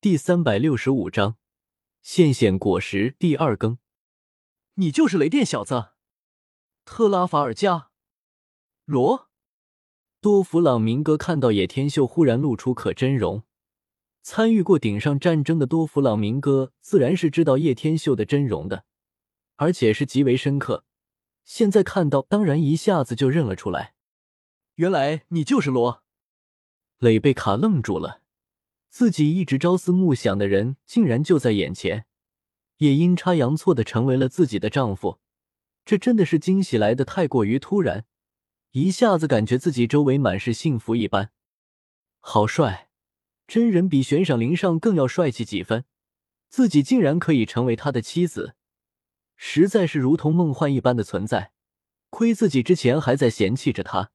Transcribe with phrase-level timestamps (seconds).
[0.00, 1.38] 第三百六十五章，
[2.02, 3.78] 线线果实第二更。
[4.74, 5.88] 你就是雷电小子，
[6.84, 7.90] 特拉法尔加
[8.84, 9.28] 罗。
[10.20, 13.42] 多弗朗明哥看到野天秀忽然露出可真容，
[14.22, 18.84] 参与过顶上战争的多弗朗明哥自然是知道叶天秀的真容的，
[19.56, 20.84] 而且是极为深刻。
[21.44, 23.94] 现在看到，当然一下子就认了出来。
[24.76, 26.04] 原来你就是罗。
[26.98, 28.22] 蕾贝卡愣住了，
[28.88, 32.06] 自己一直朝思暮想的人竟然就在眼前，
[32.78, 35.20] 也阴差阳错的成为了自己的丈夫。
[35.84, 38.04] 这真的是惊喜来的太过于突然，
[38.72, 41.30] 一下子感觉自己周围满是幸福一般。
[42.20, 42.90] 好帅，
[43.46, 45.84] 真人比悬赏林上更要帅气几分，
[46.48, 48.54] 自己竟然可以成为他的妻子。
[49.36, 51.52] 实在是如同梦幻一般的存在，
[52.10, 54.10] 亏自己之前还在嫌弃着他。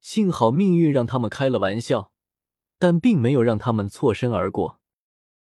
[0.00, 2.12] 幸好命运让他们开了玩笑，
[2.78, 4.80] 但并没有让他们错身而过。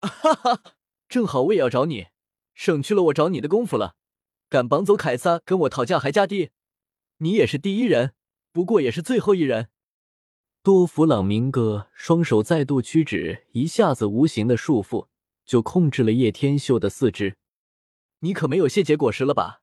[0.00, 0.60] 哈哈，
[1.08, 2.06] 正好我也要找你，
[2.54, 3.96] 省去了我找你的功夫了。
[4.48, 6.50] 敢绑走凯撒跟我讨价还价的，
[7.18, 8.12] 你也是第一人，
[8.52, 9.68] 不过也是最后一人。
[10.62, 15.06] 多弗朗明哥双手再度屈指，一下子无形的束缚
[15.44, 17.36] 就控制了叶天秀的四肢。
[18.20, 19.62] 你可没有谢结果实了吧？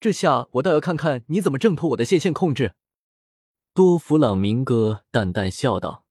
[0.00, 2.74] 这下我倒要看看你怎么挣脱我的线线控制。
[3.72, 6.04] 多弗朗明哥淡淡笑道：“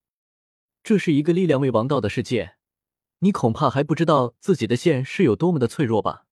[0.91, 2.55] 这是一个力量未王道的世界，
[3.19, 6.25] 你恐怕还不知道自己的线是有多么的脆弱吧？”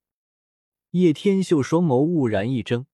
[0.91, 2.85] 叶天秀双眸兀然一睁，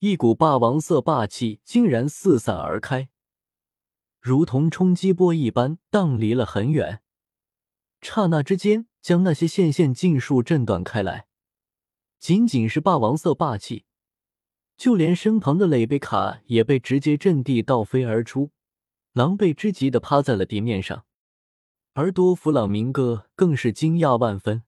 [0.00, 3.10] 一股霸王色霸气竟然四散而开，
[4.18, 7.00] 如同冲击波一般荡离了很远，
[8.00, 11.28] 刹那之间将那些线线尽数震断开来。
[12.18, 13.84] 仅仅是霸王色霸气，
[14.76, 18.50] 就连身旁的蕾贝卡也被直接震地倒飞而出，
[19.12, 21.04] 狼狈之极的趴在了地面上。
[21.94, 24.62] 而多弗朗明哥更是惊讶万分，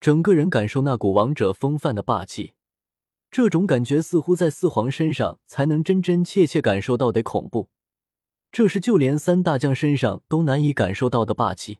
[0.00, 2.54] 整个人感受那股王者风范的霸气，
[3.30, 7.68] 这种感觉似乎在四皇身上才能真真切切感受到的恐怖，
[8.50, 11.78] 这是就连三大将身上都难以感受到的霸气，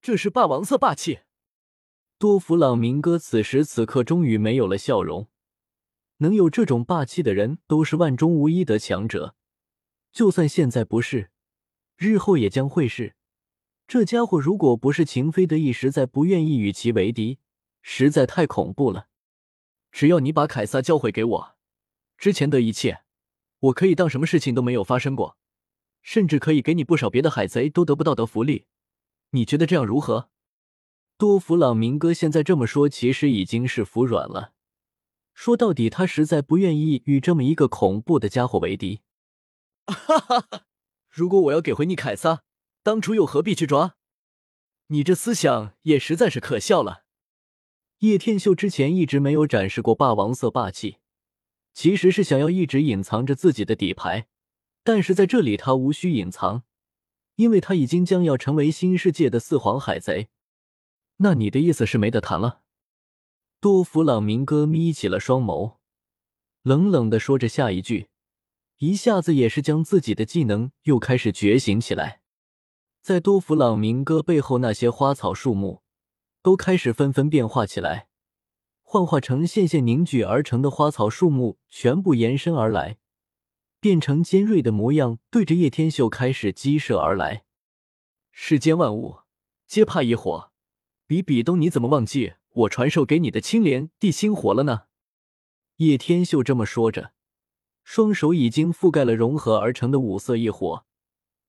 [0.00, 1.20] 这是霸王色霸气。
[2.16, 5.26] 多弗朗明哥此时此刻终于没有了笑容。
[6.18, 9.34] 能有这种霸气的人，都是万中无一的强者。
[10.14, 11.30] 就算现在不是，
[11.96, 13.16] 日后也将会是。
[13.88, 17.40] 这家伙如果不是情非得已，实在不愿意与其为敌，
[17.82, 19.08] 实在太恐怖了。
[19.90, 21.56] 只要你把凯撒交回给我，
[22.16, 23.02] 之前的一切，
[23.58, 25.36] 我可以当什么事情都没有发生过，
[26.00, 28.66] 甚至可以给你不少别的海贼都得不到的福利。
[29.30, 30.30] 你觉得这样如何？
[31.18, 34.52] 多弗朗明哥现在这么说，其实已经是服软了。
[35.34, 39.00] 说到底，他实在不愿意与这么一个恐怖的家伙为敌。
[39.86, 40.64] 哈哈哈！
[41.10, 42.42] 如果我要给回你凯撒，
[42.82, 43.96] 当初又何必去抓？
[44.88, 47.04] 你这思想也实在是可笑了。
[47.98, 50.98] 叶天秀之前一直没有展示过霸王色霸气，
[51.72, 54.26] 其实是想要一直隐藏着自己的底牌。
[54.82, 56.64] 但是在这里，他无需隐藏，
[57.36, 60.28] 因为他已经将要成为新世界的四皇海贼。
[61.18, 62.60] 那你的意思是没得谈了？
[63.60, 65.76] 多弗朗明哥眯起了双眸，
[66.62, 68.08] 冷冷的说着下一句，
[68.78, 72.20] 一下子也是将自己的技能又开始觉醒起来。
[73.00, 75.82] 在多弗朗明哥背后，那些花草树木
[76.42, 78.08] 都开始纷纷变化起来，
[78.82, 82.98] 幻化成线线凝聚而成的花草树木，全部延伸而来，
[83.78, 87.44] 变成尖锐的模样，对着叶天秀开始激射而来。
[88.32, 89.18] 世间万物
[89.66, 90.50] 皆怕一火。
[91.06, 94.84] 比比东，你怎么忘记我传授给你的青莲地心火了呢？
[95.76, 97.12] 叶天秀这么说着，
[97.84, 100.84] 双手已经覆盖了融合而成的五色异火，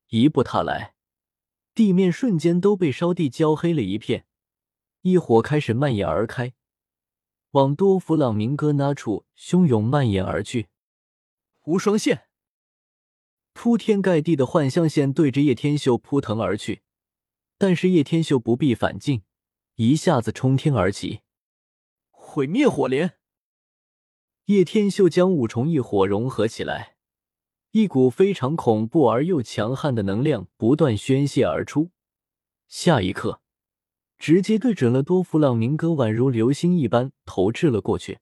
[0.10, 0.94] 一步踏来，
[1.74, 4.28] 地面瞬间都被烧地焦黑了一片，
[5.02, 6.54] 异火开始蔓延而开，
[7.52, 10.68] 往多弗朗明哥那处汹涌蔓延而去。
[11.64, 12.28] 无双线，
[13.54, 16.84] 铺天盖地的幻象线对着叶天秀扑腾而去，
[17.58, 19.24] 但是叶天秀不必反进。
[19.76, 21.22] 一下子冲天而起，
[22.12, 23.18] 毁灭火莲。
[24.46, 26.98] 叶天秀将五重异火融合起来，
[27.72, 31.90] 一股非常恐怖而又强悍的能量不断宣泄而出。
[32.68, 33.42] 下一刻，
[34.20, 38.20] 直接对准了多弗朗明哥，宛如流星一般投掷了过去。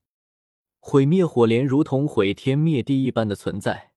[0.79, 3.91] 毁灭火莲如同毁天灭地一般的存在，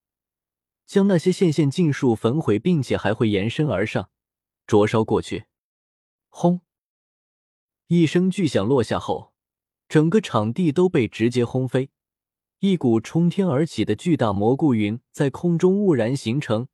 [0.84, 4.10] 将那些线线尽数焚毁，并且还会延伸而上，
[4.66, 5.44] 灼烧过去。
[6.28, 6.62] 轰！
[7.86, 9.32] 一声巨响落下后，
[9.88, 11.90] 整个场地都被直接轰飞，
[12.60, 16.68] 一股冲天而起的巨大蘑菇云在空中兀然形成。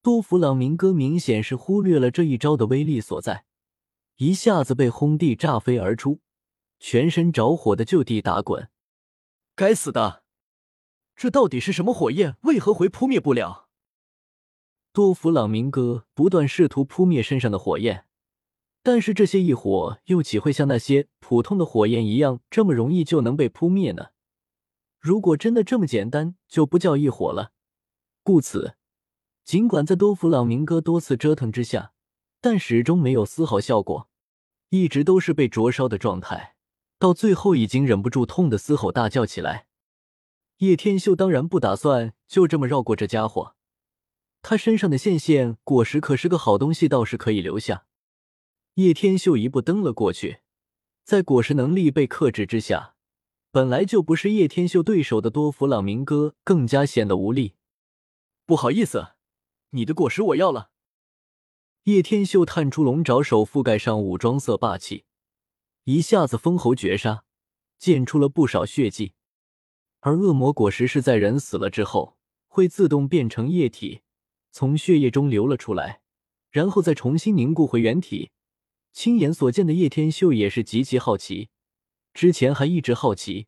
[0.00, 3.44] 多弗朗明哥明显是忽略了这一招的威力所在，
[4.18, 6.20] 一下子被轰地炸飞而出，
[6.78, 8.70] 全身着火的就地打滚。
[9.56, 10.22] 该死的，
[11.16, 12.36] 这到底是什么火焰？
[12.42, 13.66] 为何会扑灭不了？
[14.92, 18.06] 多弗朗明哥不断试图扑灭身上的火焰，
[18.84, 24.10] 但是这些异火又岂会像那些普通的火焰一样这么容易就能被扑灭呢？
[24.98, 27.52] 如果真的这么简单，就不叫异火了。
[28.22, 28.76] 故此，
[29.44, 31.92] 尽管在多弗朗明哥多次折腾之下，
[32.40, 34.08] 但始终没有丝毫效果，
[34.70, 36.56] 一直都是被灼烧的状态。
[36.98, 39.68] 到最后，已经忍不住痛的嘶吼大叫起来。
[40.58, 43.54] 叶天秀当然不打算就这么绕过这家伙，
[44.42, 47.86] 他身上的线线果实可是个好东西，倒是可以留下。
[48.74, 50.40] 叶天秀一步蹬了过去，
[51.04, 52.96] 在果实能力被克制之下。
[53.50, 57.54] 本来就不是叶天秀对手的多弗朗明哥更加显得无力。
[58.44, 59.14] 不好意思，
[59.70, 60.70] 你的果实我要了。
[61.84, 65.04] 叶天秀探出龙爪，手覆盖上武装色霸气，
[65.84, 67.24] 一下子封喉绝杀，
[67.78, 69.14] 溅出了不少血迹。
[70.00, 74.02] 而恶魔果实是在人死了之后会自动变成液体，
[74.52, 76.02] 从血液中流了出来，
[76.50, 78.30] 然后再重新凝固回原体。
[78.92, 81.48] 亲眼所见的叶天秀也是极其好奇。
[82.18, 83.46] 之前还一直好奇，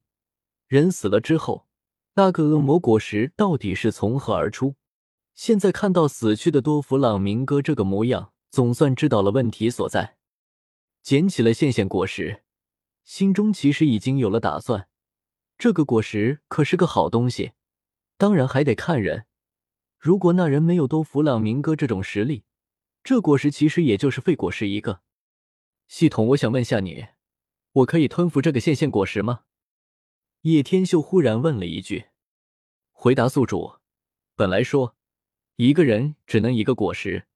[0.69, 1.67] 人死了之后，
[2.15, 4.77] 那个恶魔果实到底是从何而出。
[5.35, 10.19] 现在看到死去的多弗朗明哥这个模样，总算知道了问题所在。
[11.03, 12.45] 捡起了线线果实，
[13.03, 14.87] 心中其实已经有了打算。
[15.59, 17.51] 这个果实可是个好东西，
[18.17, 19.27] 当然还得看人。
[19.99, 22.45] 如果那人没有多弗朗明哥这种实力，
[23.03, 25.01] 这果实其实也就是废果实一个。
[25.89, 27.07] 系统，我想问下你。
[27.73, 29.45] 我可以吞服这个线线果实吗？
[30.41, 32.07] 叶天秀忽然问了一句。
[32.91, 33.77] 回答宿主：
[34.35, 34.97] 本来说
[35.57, 37.29] 一个人只能一个果实，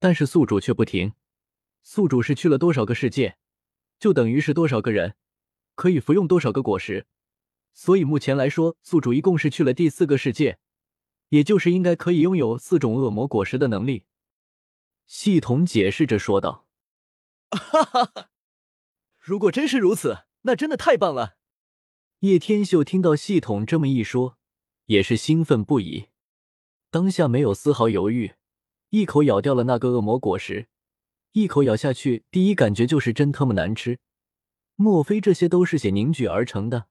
[0.00, 1.12] 但是宿主却不停。
[1.82, 3.38] 宿主是去了多少个世界，
[4.00, 5.14] 就等于是多少个人
[5.76, 7.06] 可以服用多少个果实。
[7.72, 10.58] 所以目前来说，宿主一共是去了第四个世界，
[11.28, 14.06] 也就是应该可以拥有四种恶魔果实的能力。
[15.06, 16.66] 系统解释着说道
[17.52, 18.30] ：“哈哈哈。”
[19.28, 21.36] 如果真是如此，那真的太棒了！
[22.20, 24.38] 叶天秀听到系统这么一说，
[24.86, 26.06] 也是兴奋不已，
[26.90, 28.32] 当下没有丝毫犹豫，
[28.88, 30.68] 一口咬掉了那个恶魔果实。
[31.32, 33.98] 一口咬下去，第一感觉就是真他妈难吃！
[34.76, 36.86] 莫非这些都是血凝聚而成的？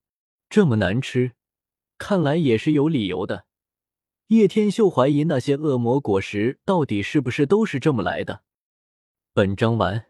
[0.48, 1.32] 这么难吃，
[1.98, 3.48] 看来也是有理由的。
[4.28, 8.44] 叶天秀怀疑那些恶魔果实到底是不是都是这么来的。
[9.34, 10.06] 本章完。